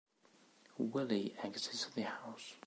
[0.79, 2.55] Willy exits the house.